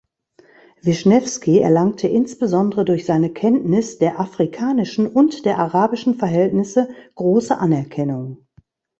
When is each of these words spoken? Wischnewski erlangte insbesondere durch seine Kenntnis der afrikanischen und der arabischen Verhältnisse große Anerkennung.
Wischnewski 0.81 1.59
erlangte 1.59 2.07
insbesondere 2.07 2.85
durch 2.85 3.05
seine 3.05 3.29
Kenntnis 3.31 3.99
der 3.99 4.19
afrikanischen 4.19 5.05
und 5.05 5.45
der 5.45 5.59
arabischen 5.59 6.15
Verhältnisse 6.15 6.89
große 7.13 7.55
Anerkennung. 7.55 8.47